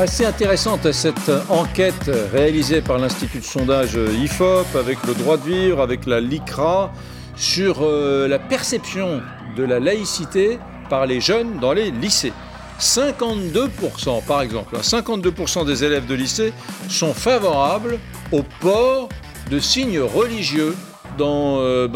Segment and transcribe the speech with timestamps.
[0.00, 5.82] Assez intéressante cette enquête réalisée par l'Institut de sondage IFOP avec le droit de vivre,
[5.82, 6.90] avec la LICRA,
[7.36, 9.20] sur euh, la perception
[9.58, 10.58] de la laïcité
[10.88, 12.32] par les jeunes dans les lycées.
[12.80, 16.54] 52% par exemple, 52% des élèves de lycée
[16.88, 17.98] sont favorables
[18.32, 19.10] au port
[19.50, 20.74] de signes religieux
[21.18, 21.88] dans, euh,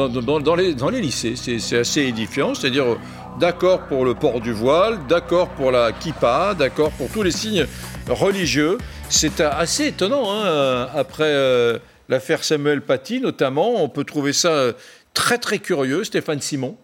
[0.59, 1.37] les, dans les, lycées.
[1.37, 2.99] C'est assez édifiant, c'est-à-dire euh,
[3.41, 7.67] d'accord pour le port du voile, d'accord pour la kippa, d'accord pour tous les signes
[8.09, 8.79] religieux.
[9.09, 14.73] C'est assez étonnant, hein, après euh, l'affaire Samuel Paty notamment, on peut trouver ça
[15.15, 16.77] très très curieux, Stéphane Simon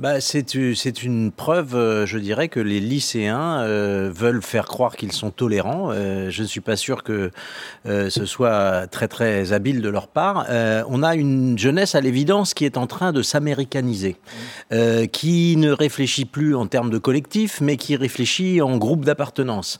[0.00, 0.54] bah, c'est
[1.04, 5.92] une preuve, euh, je dirais, que les lycéens euh, veulent faire croire qu'ils sont tolérants.
[5.92, 7.30] Euh, je ne suis pas sûr que
[7.84, 10.46] ce soit très très habile de leur part.
[10.88, 14.16] on a une jeunesse à l'évidence qui est en train de s'américaniser,
[15.12, 19.78] qui ne réfléchit plus en termes de collectif, mais qui réfléchit en groupe d'appartenance.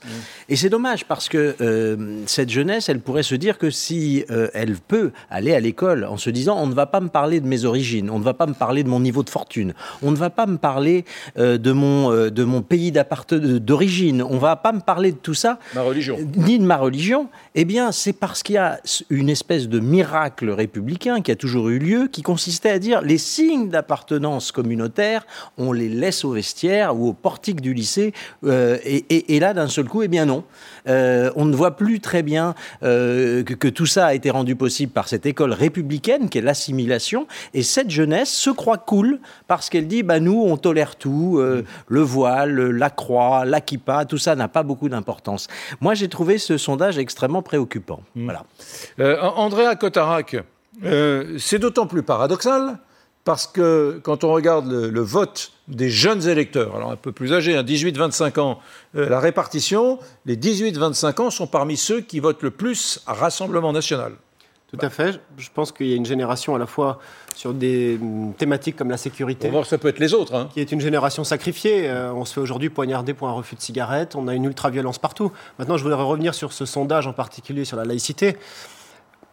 [0.49, 1.55] Et c'est dommage parce que
[2.27, 6.29] cette jeunesse, elle pourrait se dire que si elle peut aller à l'école en se
[6.29, 8.53] disant on ne va pas me parler de mes origines, on ne va pas me
[8.53, 9.73] parler de mon niveau de fortune,
[10.05, 11.03] on ne va pas me parler
[11.37, 15.17] euh, de, mon, euh, de mon pays d'origine, on ne va pas me parler de
[15.17, 16.17] tout ça, ma religion.
[16.37, 20.51] ni de ma religion, eh bien c'est parce qu'il y a une espèce de miracle
[20.51, 25.25] républicain qui a toujours eu lieu, qui consistait à dire les signes d'appartenance communautaire,
[25.57, 29.85] on les laisse au vestiaire ou au portique du lycée, euh, et, là d'un seul
[29.85, 30.43] coup, eh bien non.
[30.87, 35.07] on ne voit plus très bien que, que, tout ça a été rendu possible par
[35.07, 37.27] cette école républicaine qui est l'assimilation.
[37.53, 41.63] Et cette jeunesse se croit cool parce qu'elle dit bah, nous, on tolère tout, euh,
[41.87, 45.47] le voile, la croix, la kippa, tout ça n'a pas beaucoup d'importance.
[45.81, 48.01] Moi, j'ai trouvé ce sondage extrêmement préoccupant.
[48.15, 48.23] Mm.
[48.25, 48.45] Voilà.
[48.99, 50.37] Euh, Andrea Cotarac,
[50.83, 52.77] euh, c'est d'autant plus paradoxal
[53.23, 57.59] parce que quand on regarde le, vote des jeunes électeurs, alors un peu plus âgés,
[57.59, 58.59] 18-25 ans,
[58.93, 64.13] la répartition, les 18-25 ans sont parmi ceux qui votent le plus à Rassemblement national.
[64.67, 65.19] Tout à fait.
[65.37, 66.99] Je pense qu'il y a une génération à la fois
[67.35, 69.49] sur des hum, thématiques comme la sécurité.
[69.49, 70.33] voir, ça peut être les autres.
[70.33, 70.49] Hein.
[70.53, 71.87] Qui est une génération sacrifiée.
[71.87, 74.15] Euh, on se fait aujourd'hui poignarder pour un refus de cigarette.
[74.15, 75.31] On a une ultra-violence partout.
[75.59, 78.37] Maintenant, je voudrais revenir sur ce sondage en particulier sur la laïcité.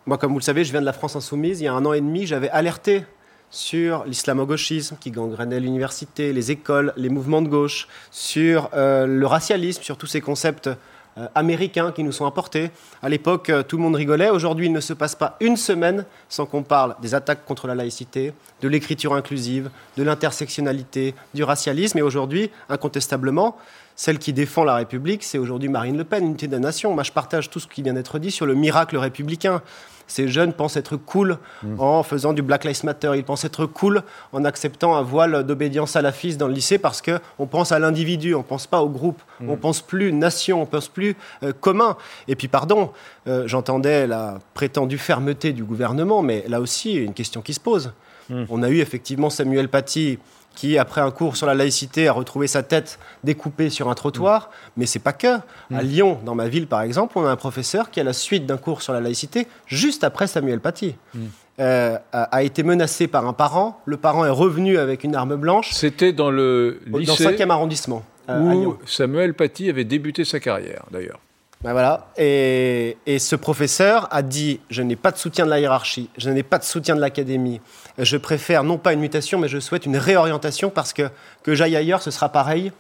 [0.07, 1.61] Moi, comme vous le savez, je viens de la France insoumise.
[1.61, 3.05] Il y a un an et demi, j'avais alerté
[3.53, 9.83] sur l'islamo-gauchisme qui gangrenait l'université, les écoles, les mouvements de gauche, sur euh, le racialisme,
[9.83, 10.71] sur tous ces concepts
[11.19, 12.71] euh, américains qui nous sont apportés.
[13.03, 14.31] À l'époque, euh, tout le monde rigolait.
[14.31, 17.75] Aujourd'hui, il ne se passe pas une semaine sans qu'on parle des attaques contre la
[17.75, 19.69] laïcité, de l'écriture inclusive,
[19.99, 21.99] de l'intersectionnalité, du racialisme.
[21.99, 23.59] Et aujourd'hui, incontestablement,
[23.97, 26.95] celle qui défend la République, c'est aujourd'hui Marine Le Pen, unité de la nation.
[26.95, 29.63] Moi, je partage tout ce qui vient d'être dit sur le miracle républicain
[30.13, 31.81] ces jeunes pensent être cool mm.
[31.81, 33.13] en faisant du Black Lives Matter.
[33.17, 36.79] Ils pensent être cool en acceptant un voile d'obédience à la fille dans le lycée
[36.79, 39.51] parce qu'on pense à l'individu, on ne pense pas au groupe, on mm.
[39.51, 41.97] on pense plus nation, on pense plus euh, commun.
[42.29, 42.93] Et puis, pardon,
[43.27, 47.93] euh, j'entendais la prétendue fermeté du gouvernement, mais là aussi, une question qui se pose.
[48.31, 48.45] Mm.
[48.49, 50.19] On a eu effectivement Samuel Paty
[50.55, 54.43] qui, après un cours sur la laïcité, a retrouvé sa tête découpée sur un trottoir.
[54.43, 54.71] Mm.
[54.77, 55.37] Mais c'est pas que.
[55.37, 55.81] À mm.
[55.81, 58.57] Lyon, dans ma ville, par exemple, on a un professeur qui, à la suite d'un
[58.57, 61.21] cours sur la laïcité, juste après Samuel Paty, mm.
[61.61, 63.81] euh, a, été menacé par un parent.
[63.87, 65.71] Le parent est revenu avec une arme blanche.
[65.73, 67.25] C'était dans le lycée.
[67.25, 68.05] Dans le 5e arrondissement.
[68.29, 71.19] Euh, où Samuel Paty avait débuté sa carrière, d'ailleurs.
[71.63, 72.09] Ben voilà.
[72.17, 76.29] Et, et, ce professeur a dit Je n'ai pas de soutien de la hiérarchie, je
[76.29, 77.61] n'ai pas de soutien de l'académie.
[77.99, 81.09] Je préfère non pas une mutation, mais je souhaite une réorientation parce que
[81.45, 82.73] que j'aille ailleurs, ce sera pareil.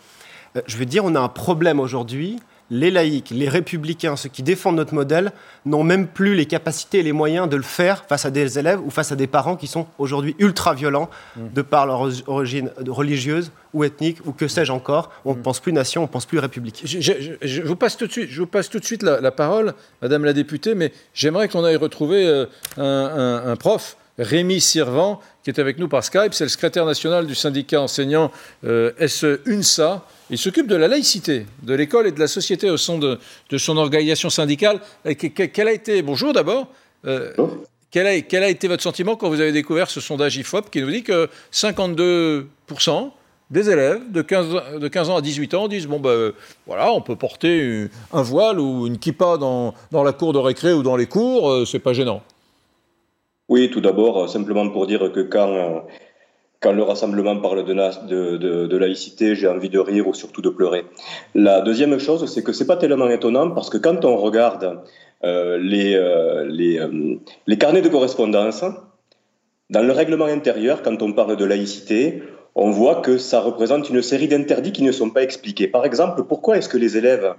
[0.57, 2.41] Euh, je veux dire, on a un problème aujourd'hui
[2.73, 5.33] les laïcs, les républicains, ceux qui défendent notre modèle,
[5.67, 8.81] n'ont même plus les capacités et les moyens de le faire face à des élèves
[8.83, 11.41] ou face à des parents qui sont aujourd'hui ultra violents mm.
[11.55, 15.11] de par leur origine religieuse ou ethnique ou que sais-je encore.
[15.27, 15.43] On ne mm.
[15.43, 16.83] pense plus nation, on ne pense plus république.
[16.87, 20.25] Je, vous passe tout de suite, je vous passe tout de suite la, parole, Madame
[20.25, 22.47] la députée, mais j'aimerais qu'on aille retrouver euh,
[22.79, 23.99] un, prof.
[24.19, 28.31] Rémi Sirvant, qui est avec nous par Skype, c'est le secrétaire national du syndicat enseignant
[28.65, 32.99] euh, SE-UNSA, il s'occupe de la laïcité de l'école et de la société au sein
[32.99, 33.19] de,
[33.59, 34.81] son organisation syndicale.
[35.05, 36.69] Quel a été, bonjour d'abord,
[37.07, 37.33] euh,
[37.91, 40.81] quel, a, quel, a, été votre sentiment quand vous avez découvert ce sondage IFOP qui
[40.81, 42.47] nous dit que 52%
[43.51, 46.33] des élèves de 15, de 15 ans à 18 ans disent bon ben
[46.67, 50.73] voilà on peut porter un voile ou une kippa dans, dans la cour de récré
[50.73, 52.23] ou dans les cours euh, c'est pas gênant
[53.53, 55.85] oui tout d'abord simplement pour dire que quand
[56.63, 60.85] quand le rassemblement parle de, laïcité, j'ai envie de rire ou surtout de pleurer.
[61.35, 64.81] La deuxième chose, c'est que c'est pas tellement étonnant parce que quand on regarde
[65.25, 67.17] euh, les, euh, les, euh,
[67.49, 68.65] les, carnets de correspondance,
[69.71, 72.23] dans le règlement intérieur, quand on parle de laïcité,
[72.55, 75.67] on voit que ça représente une série d'interdits qui ne sont pas expliqués.
[75.67, 77.35] Par exemple, pourquoi est-ce que les élèves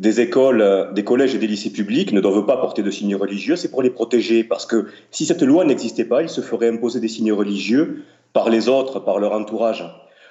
[0.00, 3.56] des écoles, des collèges et des lycées publics ne doivent pas porter de signes religieux
[3.56, 7.00] C'est pour les protéger, parce que si cette loi n'existait pas, ils se feraient imposer
[7.00, 8.02] des signes religieux
[8.32, 9.84] par les autres, par leur entourage.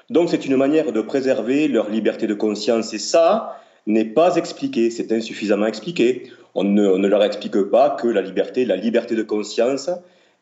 [0.10, 4.89] Donc c'est une manière de préserver leur liberté de conscience, et ça n'est pas expliqué,
[4.89, 6.31] c'est insuffisamment expliqué.
[6.56, 9.92] On ne, leur explique pas que la liberté, la liberté de conscience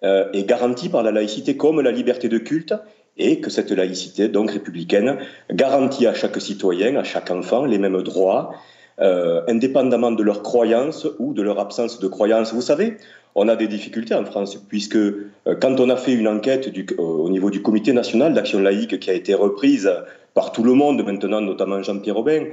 [0.04, 2.76] euh, est garantie par la laïcité comme la liberté de culte
[3.18, 5.18] et que cette laïcité, donc républicaine,
[5.52, 8.54] garantit à chaque citoyen, à chaque enfant, les mêmes droits,
[9.00, 12.54] euh, indépendamment de leur croyance ou de leur absence de croyance.
[12.54, 12.98] Vous savez,
[13.36, 15.24] on a des difficultés en France, puisque euh,
[15.62, 19.10] quand on a fait une enquête du, au niveau du Comité national d'action laïque qui
[19.10, 19.92] a été reprise
[20.34, 22.46] par tout le monde maintenant, notamment Jean-Pierre Robin,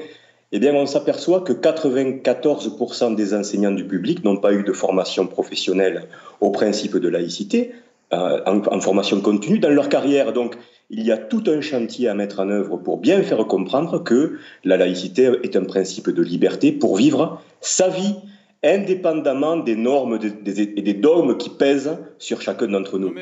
[0.52, 5.26] eh bien, on s'aperçoit que 94% des enseignants du public n'ont pas eu de formation
[5.26, 6.04] professionnelle
[6.40, 7.72] au principe de laïcité,
[8.12, 10.32] euh, en, formation continue dans leur carrière.
[10.32, 10.54] Donc,
[10.90, 14.38] il y a tout un chantier à mettre en œuvre pour bien faire comprendre que
[14.64, 18.14] la laïcité est un principe de liberté pour vivre sa vie
[18.62, 23.14] indépendamment des normes et des dogmes qui pèsent sur chacun d'entre nous.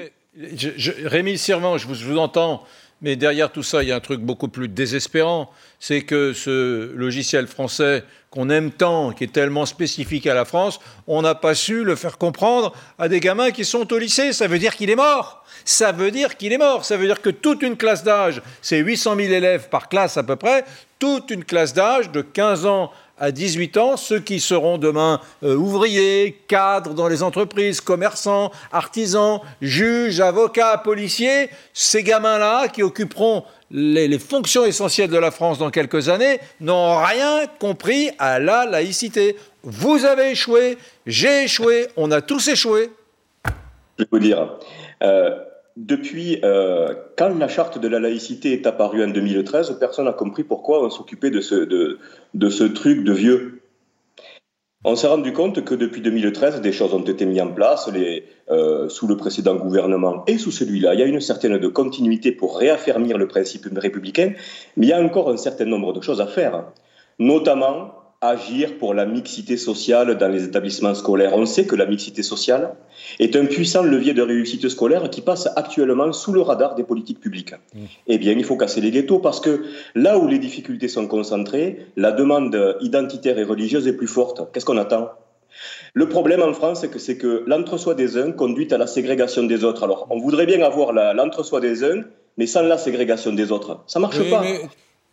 [1.04, 2.62] Rémi Servan, je vous entends
[3.02, 5.50] mais derrière tout ça, il y a un truc beaucoup plus désespérant.
[5.81, 10.78] C'est que ce logiciel français qu'on aime tant, qui est tellement spécifique à la France,
[11.08, 14.32] on n'a pas su le faire comprendre à des gamins qui sont au lycée.
[14.32, 15.44] Ça veut dire qu'il est mort.
[15.64, 16.84] Ça veut dire qu'il est mort.
[16.84, 20.22] Ça veut dire que toute une classe d'âge, c'est 800 000 élèves par classe à
[20.22, 20.64] peu près,
[21.00, 25.54] toute une classe d'âge de 15 ans à 18 ans, ceux qui seront demain euh,
[25.54, 34.19] ouvriers, cadres dans les entreprises, commerçants, artisans, juges, avocats, policiers, ces gamins-là qui occuperont les,
[34.19, 39.36] fonctions essentielles de la France dans quelques années n'ont rien compris à la laïcité.
[39.62, 40.76] Vous avez échoué,
[41.06, 42.90] j'ai échoué, on a tous échoué.
[44.00, 44.58] Je peux dire.
[45.04, 45.38] Euh,
[45.76, 50.44] depuis euh, quand la charte de la laïcité est apparue en 2013, personne n'a compris
[50.44, 53.62] pourquoi on s'occupait de ce, truc de vieux.
[54.84, 57.88] On s'est rendu compte que depuis 2013, des choses ont été mises en place
[58.50, 60.94] euh, sous le précédent gouvernement et sous celui-là.
[60.94, 64.32] Il y a une certaine continuité pour réaffirmer le principe républicain,
[64.76, 66.64] mais il y a encore un certain nombre de choses à faire,
[67.19, 71.34] notamment agir pour la mixité sociale dans les établissements scolaires.
[71.34, 72.74] On sait que la mixité sociale
[73.19, 77.20] est un puissant levier de réussite scolaire qui passe actuellement sous le radar des politiques
[77.20, 77.52] publiques.
[77.52, 77.80] Mmh.
[78.06, 79.64] Eh bien, il faut casser les ghettos parce que
[79.96, 84.52] là où les difficultés sont concentrées, la demande identitaire et religieuse est plus forte.
[84.52, 85.10] Qu'est-ce qu'on attend?
[85.94, 89.82] Le problème en France, c'est que, l'entre-soi des uns conduit à la ségrégation des autres.
[89.82, 92.02] Alors, on voudrait bien avoir l'entre-soi des uns,
[92.38, 93.82] mais sans la ségrégation des autres.
[93.86, 94.42] Ça marche pas.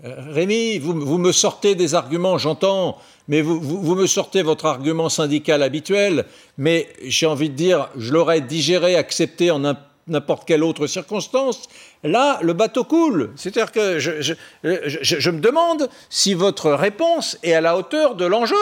[0.01, 2.97] Rémi, vous, me sortez des arguments, j'entends,
[3.27, 6.25] mais vous, vous, me sortez votre argument syndical habituel,
[6.57, 9.59] mais j'ai envie de dire, je l'aurais digéré, accepté en
[10.07, 11.67] n'importe quelle autre circonstance.
[12.03, 13.31] Là, le bateau coule.
[13.35, 18.55] C'est-à-dire que je, je, me demande si votre réponse est à la hauteur de l'enjeu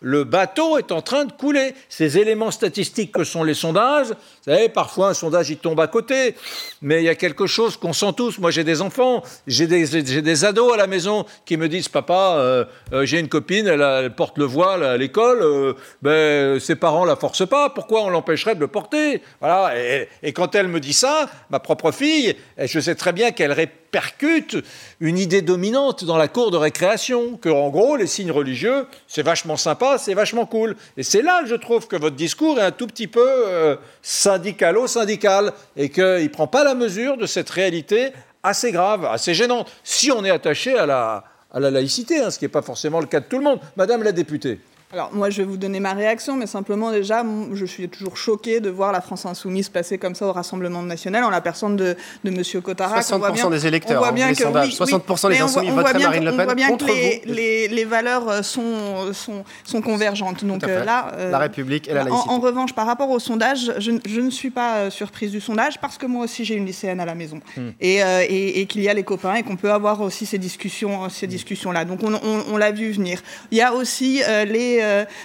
[0.00, 1.74] le bateau est en train de couler.
[1.88, 5.86] Ces éléments statistiques que sont les sondages, vous savez, parfois un sondage il tombe à
[5.86, 6.34] côté,
[6.82, 8.38] mais il y a quelque chose qu'on sent tous.
[8.38, 12.64] Moi j'ai des enfants, j'ai des, ados à la maison qui me disent Papa, euh,
[12.92, 17.16] euh, j'ai une copine, elle, porte le voile à l'école, euh, ben, ses parents la
[17.16, 19.22] forcent pas, pourquoi on l'empêcherait de le porter?
[19.40, 19.74] Voilà.
[20.22, 23.80] Et, quand elle me dit ça, ma propre fille, je sais très bien qu'elle répond
[23.90, 24.56] percute
[25.00, 29.22] une idée dominante dans la cour de récréation, que en gros, les signes religieux, c'est
[29.22, 30.76] vachement sympa, c'est vachement cool.
[30.96, 35.52] Et c'est là je trouve que votre discours est un tout petit peu euh, syndicalo-syndical
[35.76, 38.12] et qu'il ne prend pas la mesure de cette réalité
[38.42, 42.38] assez grave, assez gênante, si on est attaché à la, à la laïcité, hein, ce
[42.38, 43.60] qui n'est pas forcément le cas de tout le monde.
[43.76, 44.60] Madame la députée.
[44.92, 48.58] Alors moi je vais vous donner ma réaction, mais simplement déjà, je suis toujours choquée
[48.58, 51.96] de voir la France insoumise passer comme ça au Rassemblement national en la personne de,
[52.24, 52.42] de M.
[52.60, 53.04] Cotarac.
[53.04, 56.44] 60% des électeurs, on voit bien que, 60% des insoumis comme Marine Le Pen on
[56.44, 60.44] voit bien contre que les, les, les, valeurs euh, sont, sont, sont convergentes.
[60.44, 62.28] Donc euh, là, euh, la République et la laïcité.
[62.28, 65.98] En, revanche, par rapport au sondage, je, je, ne suis pas surprise du sondage parce
[65.98, 67.68] que moi aussi j'ai une lycéenne à la maison hmm.
[67.80, 71.08] et, et, et qu'il y a les copains et qu'on peut avoir aussi ces discussions,
[71.10, 71.84] ces discussions là.
[71.84, 73.20] Donc on, on, on l'a vu venir.
[73.52, 74.79] Il y a aussi les,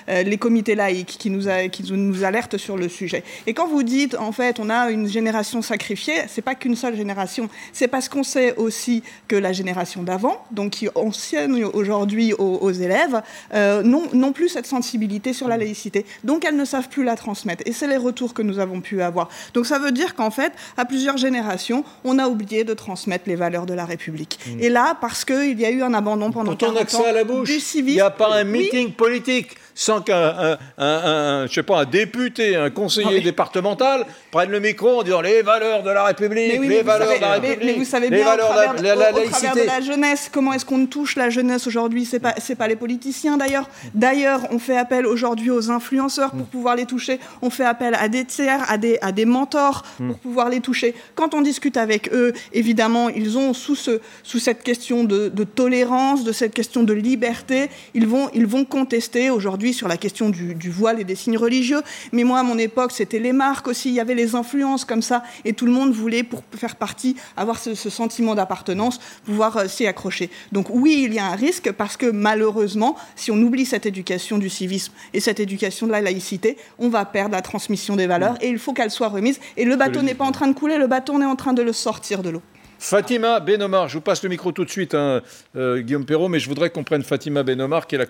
[0.08, 3.24] les les comités laïcs qui nous, a, qui nous alertent sur le sujet.
[3.48, 6.98] Et quand vous dites, en fait, on a une génération sacrifiée, c'est pas qu'une seule
[6.98, 12.72] génération, c'est parce qu'on sait aussi que la génération d'avant, donc qui enseigne aujourd'hui aux,
[12.72, 13.22] élèves,
[13.54, 16.06] euh, n'ont plus cette sensibilité sur la laïcité.
[16.26, 17.64] Donc elles ne savent plus la transmettre.
[17.66, 19.30] Et c'est les retours que nous avons pu avoir.
[19.54, 23.38] Donc ça veut dire qu'en fait, à plusieurs générations, on a oublié de transmettre les
[23.38, 24.38] valeurs de la République.
[24.46, 24.60] Mmh.
[24.60, 26.92] Et là, parce qu'il y a eu un abandon pendant Quand 40 on a que
[26.92, 27.88] ça à la bouche, du civisme.
[27.88, 32.56] Il n'y a pas un meeting politique make sans qu'un, je sais pas, un député,
[32.56, 37.16] un conseiller départemental prenne le micro en disant les valeurs de la République, les valeurs
[37.16, 39.62] de la République, mais, vous savez bien, au travers, de la, laïcité.
[39.62, 42.06] de la jeunesse, comment est-ce qu'on touche la jeunesse aujourd'hui?
[42.06, 43.70] C'est pas, c'est pas les politiciens d'ailleurs.
[43.94, 47.20] D'ailleurs, on fait appel aujourd'hui aux influenceurs pour pouvoir les toucher.
[47.42, 50.16] On fait appel à des tiers, à des, à des mentors pour hmm.
[50.16, 50.96] pouvoir les toucher.
[51.16, 55.44] Quand on discute avec eux, évidemment, ils ont sous, ce, sous cette question de, de
[55.44, 60.30] tolérance, de cette question de liberté, ils vont, ils vont contester aujourd'hui sur la question
[60.30, 61.82] du, du voile et des signes religieux.
[62.12, 63.90] Mais moi, à mon époque, c'était les marques aussi.
[63.90, 67.16] Il y avait les influences comme ça, et tout le monde voulait, pour faire partie,
[67.38, 70.30] avoir ce, sentiment d'appartenance, pouvoir euh, s'y accrocher.
[70.52, 74.38] Donc oui, il y a un risque parce que malheureusement, si on oublie cette éducation
[74.38, 78.38] du civisme et cette éducation de la laïcité, on va perdre la transmission des valeurs
[78.42, 79.40] et il faut qu'elle soit remise.
[79.58, 81.62] Et le bateau n'est pas en train de couler, le bateau est en train de
[81.62, 82.42] le sortir de l'eau.
[82.80, 85.22] Fatima Benomar, je vous passe le micro tout de suite, hein,
[85.56, 88.10] euh, Guillaume Perrault, mais je voudrais qu'on prenne Fatima Benomar, qui est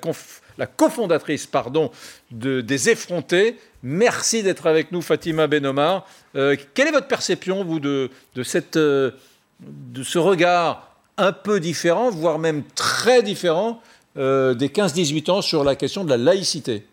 [0.57, 1.91] la, cofondatrice pardon,
[2.31, 3.57] de, des Effrontés.
[3.83, 6.07] Merci d'être avec nous, Fatima Benomar.
[6.35, 9.11] Euh, quelle est votre perception, vous, de, de, cette, euh,
[9.59, 13.81] de ce regard un peu différent, voire même très différent,
[14.17, 16.85] des 15-18 ans sur la question de la laïcité?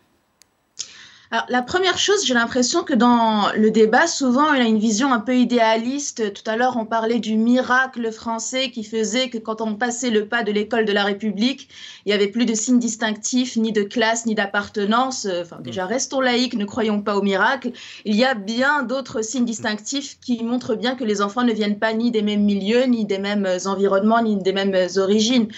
[1.33, 5.15] Alors, la première chose, j'ai l'impression que dans le débat, souvent, il a une vision
[5.15, 6.35] un peu idéaliste.
[6.35, 10.27] Tout à l'heure, on parlait du miracle français qui faisait que quand on passait le
[10.27, 11.71] pas de l'école de la République,
[12.05, 15.27] il n'y avait plus de signes distinctifs, ni de classe, ni d'appartenance.
[15.41, 15.63] Enfin, mm.
[15.63, 17.73] déjà, restons laïcs, ne croyons pas au miracle.
[18.05, 21.79] Il y a bien d'autres signes distinctifs qui montrent bien que les enfants ne viennent
[21.79, 25.49] pas ni des mêmes milieux, ni des mêmes environnements, ni des mêmes origines.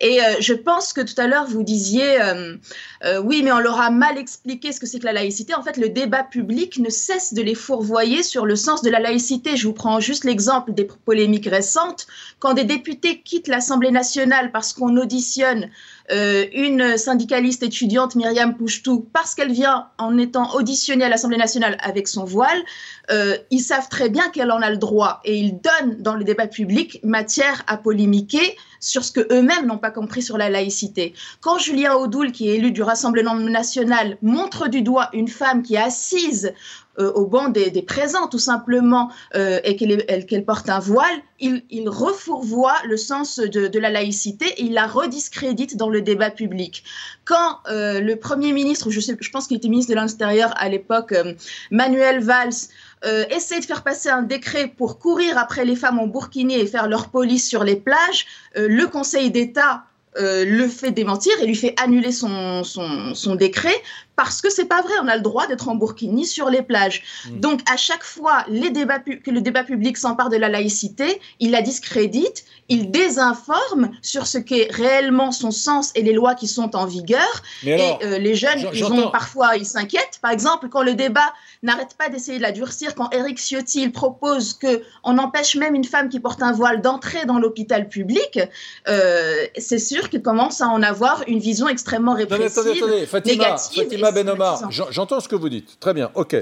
[0.00, 2.56] Et euh, je pense que tout à l'heure, vous disiez, euh,
[3.04, 5.54] euh, oui, mais on leur a mal expliqué ce que c'est que la laïcité.
[5.54, 9.00] En fait, le débat public ne cesse de les fourvoyer sur le sens de la
[9.00, 9.56] laïcité.
[9.56, 12.06] Je vous prends juste l'exemple des polémiques récentes.
[12.38, 15.70] Quand des députés quittent l'Assemblée nationale parce qu'on auditionne
[16.10, 22.08] une syndicaliste étudiante, Myriam Pouchtou, parce qu'elle vient en étant auditionnée à l'Assemblée nationale avec
[22.08, 22.62] son voile,
[23.50, 26.46] ils savent très bien qu'elle en a le droit et ils donnent dans le débat
[26.46, 31.14] public matière à polémiquer sur ce que eux-mêmes n'ont pas compris sur la laïcité.
[31.40, 35.74] Quand Julien Audoul, qui est élu du Rassemblement national, montre du doigt une femme qui
[35.74, 36.52] est assise
[36.98, 41.06] euh, au banc des, présents, tout simplement, euh, et qu'elle porte un voile,
[41.38, 46.82] il, refourvoie le sens de, la laïcité et il la rediscrédite dans le débat public.
[47.24, 51.14] Quand euh, le Premier ministre, je pense qu'il était ministre de l'Intérieur à l'époque,
[51.70, 52.68] Manuel Valls,
[53.04, 56.88] euh, de faire passer un décret pour courir après les femmes en burkini et faire
[56.88, 58.26] leur police sur les plages,
[58.56, 59.84] euh, le Conseil d'État
[60.16, 62.64] euh, le fait démentir et lui fait annuler son,
[63.36, 63.74] décret
[64.18, 67.04] parce que c'est pas vrai, on a le droit d'être en burkini sur les plages.
[67.30, 67.38] Mmh.
[67.38, 71.52] Donc à chaque fois les débats que le débat public s'empare de la laïcité, il
[71.52, 76.74] la discrédite, il désinforme sur ce qu'est réellement son sens et les lois qui sont
[76.74, 77.42] en vigueur.
[77.64, 80.18] et euh, les jeunes, ils ont parfois, ils s'inquiètent.
[80.20, 81.32] Par exemple, quand le débat
[81.62, 85.84] n'arrête pas d'essayer de la durcir, quand Eric Ciotti propose que on empêche même une
[85.84, 88.40] femme qui porte un voile d'entrer dans l'hôpital public,
[88.88, 93.44] euh, c'est sûr qu'il commence à en avoir une vision extrêmement répressive, attendez, attendez, Fatima,
[93.44, 93.84] négative.
[93.84, 95.78] Fatima Benomar, j'entends ce que vous dites.
[95.80, 96.36] Très bien, ok.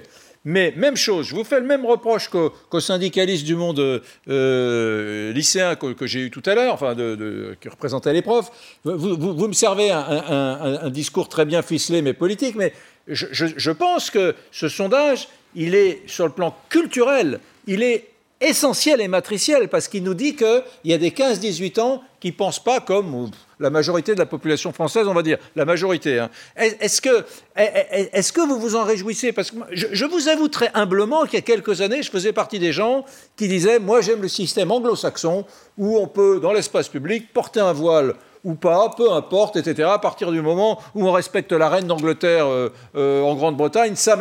[0.44, 5.74] Mais même chose, je vous fais le même reproche qu'aux syndicalistes du monde euh, lycéen
[5.74, 8.52] que, j'ai eu tout à l'heure, enfin, de, qui représentait les profs.
[8.84, 12.72] Vous, me servez un, discours très bien ficelé mais politique, mais
[13.08, 18.08] je, je pense que ce sondage, il est sur le plan culturel, il est
[18.40, 22.36] essentiel et matriciel parce qu'il nous dit qu'il y a des 15-18 ans qui ne
[22.36, 26.18] pensent pas comme la majorité de la population française, on va dire, la majorité.
[26.18, 26.30] Hein.
[26.56, 27.24] Est-ce que,
[27.56, 29.32] est que vous vous en réjouissez?
[29.32, 32.32] Parce que je, je, vous avoue très humblement qu'il y a quelques années, je faisais
[32.32, 33.04] partie des gens
[33.36, 35.46] qui disaient, moi j'aime le système anglo-saxon
[35.78, 38.14] où on peut, dans l'espace public, porter un voile
[38.44, 39.88] ou pas, peu importe, etc.
[39.92, 44.16] À partir du moment où on respecte la reine d'Angleterre euh, euh, en Grande-Bretagne, ça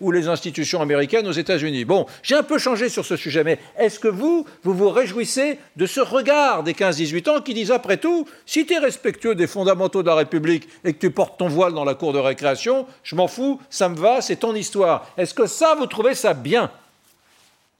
[0.00, 1.84] ou les institutions américaines aux États-Unis.
[1.84, 5.58] Bon, j'ai un peu changé sur ce sujet, mais est-ce que vous, vous vous réjouissez
[5.76, 9.46] de ce regard des 15-18 ans qui disent après tout, si tu es respectueux des
[9.46, 12.86] fondamentaux de la République et que tu portes ton voile dans la cour de récréation,
[13.02, 15.06] je m'en fous, ça me va, c'est ton histoire.
[15.16, 16.70] Est-ce que ça, vous trouvez ça bien?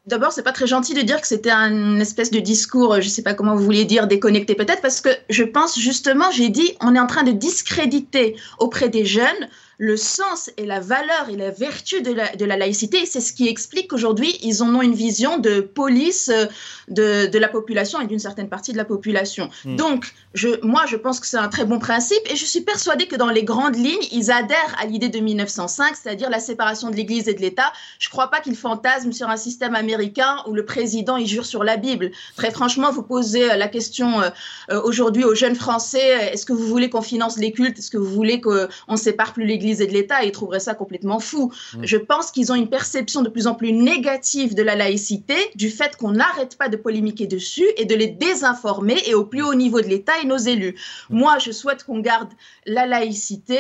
[0.07, 3.23] D'abord, c'est pas très gentil de dire que c'était un espèce de discours, je sais
[3.23, 6.95] pas comment vous vouliez dire, déconnecté peut-être, parce que je pense justement, j'ai dit, on
[6.95, 11.51] est en train de discréditer auprès des jeunes le sens et la valeur et la
[11.51, 13.07] vertu de la, de la laïcité.
[13.07, 16.47] C'est ce qui explique qu'aujourd'hui, ils en ont une vision de police euh,
[16.89, 19.51] de, de la population et d'une certaine partie de la population.
[19.65, 19.77] Hmm.
[19.77, 23.07] Donc, je, moi, je pense que c'est un très bon principe et je suis persuadée
[23.07, 26.97] que dans les grandes lignes, ils adhèrent à l'idée de 1905, c'est-à-dire la séparation de
[26.97, 27.73] l'Église et de l'État.
[27.99, 31.47] Je ne crois pas qu'ils fantasment sur un système américain où le président, il jure
[31.47, 32.11] sur la Bible.
[32.37, 36.91] Très franchement, vous posez la question euh, aujourd'hui aux jeunes Français, est-ce que vous voulez
[36.91, 37.79] qu'on finance les cultes?
[37.79, 41.21] Est-ce que vous voulez qu'on sépare plus l'Église et de l'État, ils trouveraient ça complètement
[41.21, 41.53] fou.
[41.75, 41.85] Mm.
[41.85, 45.71] Je pense qu'ils ont une perception de plus en plus négative de la laïcité, du
[45.71, 49.55] fait qu'on n'arrête pas de polémiquer dessus et de les désinformer, et au plus haut
[49.55, 50.75] niveau de l'État et nos élus.
[51.11, 51.19] Mm.
[51.19, 52.29] Moi, je souhaite qu'on garde
[52.67, 53.59] la laïcité.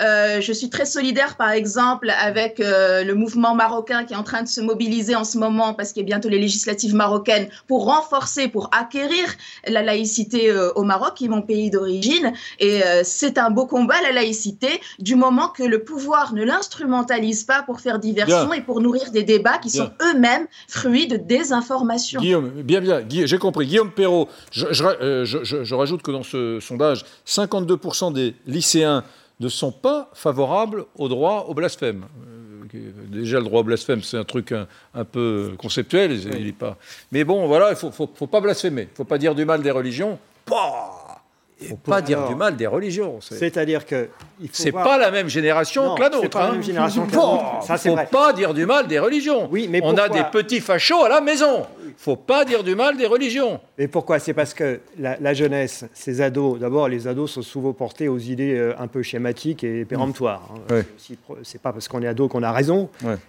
[0.00, 4.22] Euh, je suis très solidaire, par exemple, avec euh, le mouvement marocain qui est en
[4.22, 7.48] train de se mobiliser en ce moment, parce qu'il y a bientôt les législatives marocaines,
[7.66, 9.24] pour renforcer, pour acquérir
[9.66, 12.32] la laïcité euh, au Maroc, qui est mon pays d'origine.
[12.58, 17.62] Et c'est un beau combat, la laïcité, du moment que le pouvoir ne l'instrumentalise pas
[17.62, 22.20] pour faire diversion et pour nourrir des débats qui sont eux-mêmes fruits de désinformation.
[22.20, 23.66] Guillaume, bien, bien, j'ai compris.
[23.66, 29.04] Guillaume Perrault, euh, je, rajoute que dans ce sondage, 52% des lycéens
[29.40, 32.04] ne sont pas favorables au droit au blasphème.
[32.74, 36.12] Euh, déjà, le droit au blasphème, c'est un truc un, peu conceptuel.
[36.12, 36.76] Il est pas...
[37.12, 38.82] Mais bon, voilà, il ne faut, faut, pas blasphémer.
[38.82, 40.18] Il ne faut pas dire du mal des religions.
[40.48, 41.03] Ne
[41.68, 43.18] faut pas dire du mal des religions.
[43.20, 44.08] C'est-à-dire que.
[44.52, 44.84] C'est pas...
[44.84, 46.30] pas la même génération que la nôtre.
[46.30, 47.62] Pas la même génération que la nôtre.
[47.62, 49.48] Ça, faut pas dire du mal des religions.
[49.50, 51.66] Oui, mais On a des petits fachos à la maison.
[51.96, 53.60] faut pas dire du mal des religions.
[53.78, 54.18] Mais pourquoi?
[54.18, 58.54] C'est parce que la, jeunesse, ces ados, d'abord, les ados sont souvent portés aux idées
[58.54, 60.48] euh, un peu schématiques et péremptoires.
[60.70, 60.82] Hein.
[61.42, 62.88] C'est pas parce qu'on est ado qu'on a raison.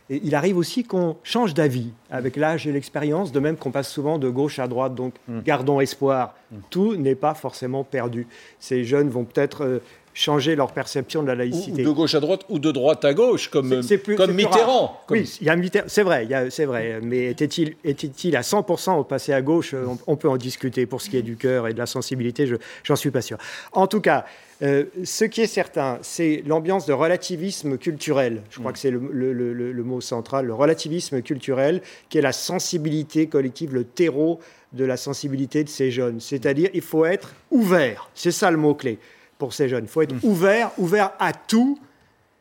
[0.09, 3.89] Et il arrive aussi qu'on change d'avis avec l'âge et l'expérience, de même qu'on passe
[3.89, 4.95] souvent de gauche à droite.
[4.95, 5.41] Donc, mm.
[5.41, 6.35] gardons espoir.
[6.51, 6.57] Mm.
[6.69, 8.24] Tout n'est pas forcément perdu.
[8.59, 9.79] Ces jeunes vont peut-être euh,
[10.15, 11.83] changer leur perception de la laïcité.
[11.83, 13.81] Ou de gauche à droite ou de droite à gauche, comme,
[14.15, 15.01] comme Mitterrand.
[15.09, 16.99] Oui, il y a Mitterrand, c'est vrai, c'est vrai.
[17.03, 20.85] Mais était-il était à 100% au passé à gauche euh, on, peut en discuter.
[20.85, 22.49] Pour ce qui est du cœur et de la sensibilité,
[22.83, 23.37] j'en suis pas sûr.
[23.73, 24.25] En tout cas,
[24.61, 28.41] euh, ce qui est certain, c'est l'ambiance de relativisme culturel.
[28.51, 28.73] Je crois mm.
[28.73, 33.83] que c'est le, le, mot central, le relativisme culturel, qui est la sensibilité collective, le
[33.83, 34.39] terreau
[34.71, 36.21] de la sensibilité de ces jeunes.
[36.21, 38.09] C'est-à-dire, il faut être ouvert.
[38.13, 38.97] C'est ça le mot-clé
[39.37, 39.85] pour ces jeunes.
[39.85, 40.19] Il faut être mm.
[40.23, 41.79] ouvert, ouvert à tout.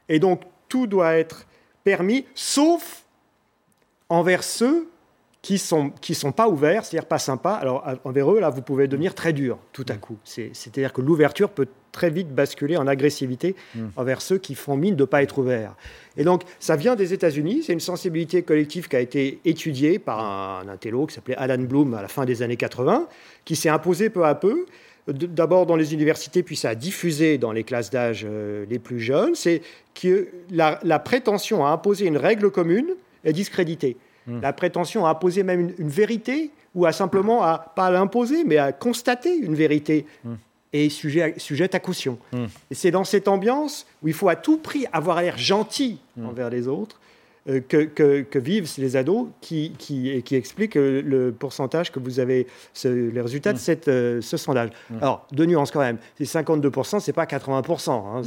[0.09, 1.47] Et donc, tout doit être
[1.83, 3.05] permis, sauf
[4.09, 4.89] envers ceux
[5.45, 7.55] qui ne sont, qui sont pas ouverts, c'est-à-dire pas sympas.
[7.55, 9.99] Alors, envers eux, là, vous pouvez devenir très dur tout à mm.
[9.99, 10.19] coup.
[10.25, 13.89] C'est-à-dire que l'ouverture peut très vite basculer en agressivité mm.
[13.97, 15.75] envers ceux qui font mine de ne pas être ouverts.
[16.17, 17.63] Et donc, ça vient des États-Unis.
[17.65, 21.93] C'est une sensibilité collective qui a été étudiée par un, intello qui s'appelait Alan Bloom
[21.93, 23.07] à la fin des années 80,
[23.45, 24.65] qui s'est imposé peu à peu.
[25.07, 29.01] D'abord dans les universités, puis ça a diffusé dans les classes d'âge euh, les plus
[29.01, 29.35] jeunes.
[29.35, 29.61] C'est
[29.95, 32.89] que la, prétention à imposer une règle commune
[33.23, 33.99] est discréditée.
[34.27, 34.41] Mm.
[34.41, 38.57] La prétention à imposer même une, vérité, ou à simplement, à, pas à l'imposer, mais
[38.57, 40.35] à constater une vérité, mm
[40.75, 42.19] et sujet, sujette à caution.
[42.33, 42.47] Hmm.
[42.71, 46.27] Et c'est dans cette ambiance où il faut à tout prix avoir l'air gentil hmm.
[46.27, 47.01] envers les autres
[47.47, 52.19] euh, que, que, vivent les ados qui, qui, qui expliquent euh, le pourcentage que vous
[52.19, 52.47] avez,
[52.85, 53.61] les résultats de hmm.
[53.61, 54.71] cette, euh, ce sondage.
[55.03, 55.99] Alors, deux nuances quand même.
[56.17, 57.91] C'est 52%, c'est pas 80%.
[57.91, 58.23] Hein,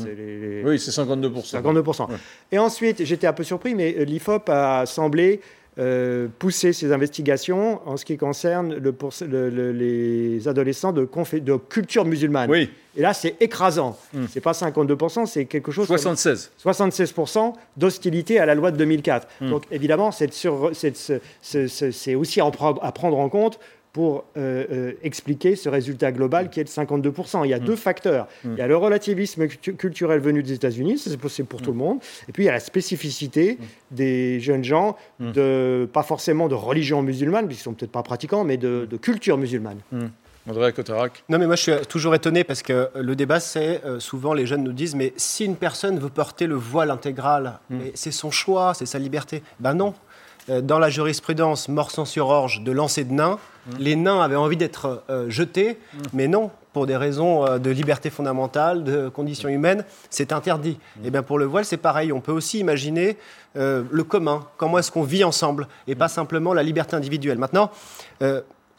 [0.65, 1.49] Oui, c'est 52%.
[1.49, 2.07] 52%.
[2.51, 5.41] Et ensuite, j'étais un peu surpris, mais l'IFOP a semblé
[5.79, 11.07] euh, pousser ces investigations en ce qui concerne le, les adolescents de,
[11.39, 12.49] de, culture musulmane.
[12.49, 12.71] Oui.
[12.95, 13.95] Et là, c'est écrasant.
[14.11, 14.27] Ce hmm.
[14.27, 15.85] C'est pas 52%, c'est quelque chose.
[15.85, 16.49] 76.
[16.63, 19.27] 76% d'hostilité à la loi de 2004.
[19.39, 19.49] Hmm.
[19.51, 23.59] Donc évidemment, c'est aussi à prendre en compte
[23.97, 27.45] pour euh, euh, expliquer ce résultat global qui est de 52%.
[27.45, 27.63] Il y a mm.
[27.63, 28.27] deux facteurs.
[28.43, 28.49] Mm.
[28.51, 31.79] Il y a le relativisme culturel venu des États-Unis, c'est possible pour tout le mm.
[31.79, 33.57] monde, et puis il y a la spécificité
[33.89, 38.43] des jeunes gens, de, pas forcément de religion musulmane, puisqu'ils ne sont peut-être pas pratiquants,
[38.43, 39.79] mais de, culture musulmane.
[40.47, 41.23] André Cotarac.
[41.27, 44.45] Non, mais moi je suis toujours étonné parce que le débat, c'est euh, souvent les
[44.45, 47.59] jeunes nous disent mais si une personne veut porter le voile intégral,
[47.95, 49.43] c'est son choix, c'est sa liberté.
[49.59, 49.91] Ben non, euh,
[50.47, 53.71] dans la jurisprudence Morsan sur Orge de lancer de nains, mmh.
[53.79, 55.97] les nains avaient envie d'être euh, jetés, mmh.
[56.13, 60.77] mais non, pour des raisons euh, de liberté fondamentale, de conditions humaines, c'est interdit.
[60.97, 61.05] Mmh.
[61.05, 62.11] Et bien pour le voile, c'est pareil.
[62.11, 63.17] On peut aussi imaginer
[63.55, 64.45] le commun.
[64.57, 67.39] Comment est-ce qu'on vit ensemble et pas simplement la liberté individuelle.
[67.39, 67.71] Maintenant,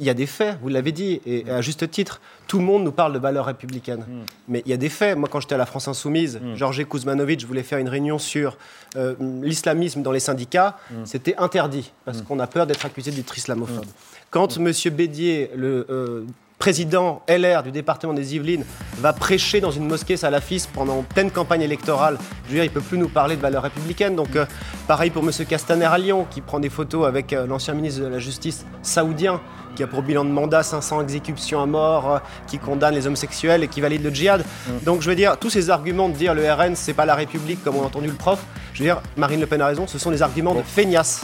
[0.00, 2.84] il y a des faits, vous l'avez dit, et à juste titre, tout le monde
[2.84, 4.04] nous parle de valeurs républicaines.
[4.08, 4.24] Hmm.
[4.46, 5.16] Mais il y a des faits.
[5.18, 6.54] Moi, quand j'étais à la France Insoumise, mm.
[6.54, 8.56] Georges Kuzmanovic voulait faire une réunion sur
[8.96, 10.78] euh, l'islamisme dans les syndicats.
[10.90, 11.04] Hmm.
[11.04, 13.86] C'était interdit, parce qu'on a peur d'être accusé d'être islamophobe.
[14.30, 14.72] Quand M.
[14.92, 16.24] Bédier, le euh,
[16.58, 18.64] président LR du département des Yvelines
[18.98, 22.72] va prêcher dans une mosquée salafiste pendant pleine campagne électorale, je veux dire, il ne
[22.72, 24.16] peut plus nous parler de valeurs républicaines.
[24.16, 24.44] Donc, euh,
[24.86, 25.30] pareil pour M.
[25.48, 29.40] Castaner à Lyon, qui prend des photos avec euh, l'ancien ministre de la Justice saoudien,
[29.78, 33.62] qui a pour bilan de mandat 500 exécutions à mort, euh, qui condamne les homosexuels
[33.62, 34.42] et qui valide le djihad.
[34.82, 37.62] Donc, je veux dire, tous ces arguments de dire le RN, c'est pas la République,
[37.62, 38.40] comme on a entendu le prof,
[38.74, 41.22] je veux dire, Marine Le Pen a raison, ce sont des arguments de feignasse.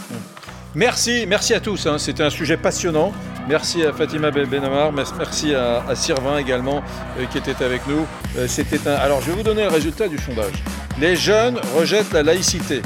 [0.77, 1.85] Merci, merci à tous.
[1.89, 1.99] hein.
[1.99, 3.11] C'était un sujet passionnant.
[3.49, 6.81] Merci à Fatima Ben- Benamar, mer- merci à, à Sylvain également
[7.19, 8.07] euh, qui était avec nous.
[8.39, 8.95] Euh, C'était un.
[8.95, 10.63] Alors, je vais vous donner le résultat du sondage.
[11.01, 12.83] Les jeunes rejettent la laïcité.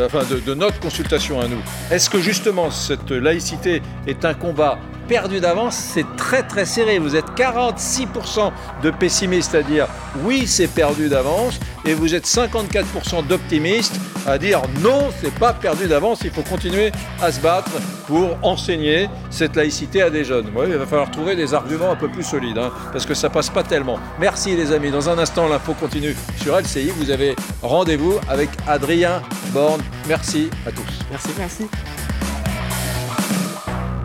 [0.00, 1.58] Enfin, de, de notre consultation à nous.
[1.90, 4.78] Est-ce que justement cette laïcité est un combat
[5.08, 6.98] perdu d'avance C'est très très serré.
[6.98, 9.88] Vous êtes 46% de pessimistes à dire
[10.24, 15.86] oui, c'est perdu d'avance, et vous êtes 54% d'optimistes à dire non, c'est pas perdu
[15.86, 16.20] d'avance.
[16.24, 17.70] Il faut continuer à se battre
[18.06, 20.50] pour enseigner cette laïcité à des jeunes.
[20.54, 23.30] Ouais, il va falloir trouver des arguments un peu plus solides, hein, parce que ça
[23.30, 23.98] passe pas tellement.
[24.20, 24.90] Merci les amis.
[24.90, 26.90] Dans un instant, l'info continue sur LCI.
[26.96, 29.80] Vous avez rendez-vous avec Adrien Borne.
[30.06, 30.98] Merci à tous.
[31.10, 31.28] Merci.
[31.38, 31.68] Merci.